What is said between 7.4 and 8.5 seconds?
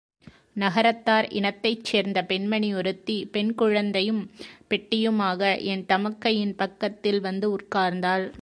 உட்கார்ந்தாள்.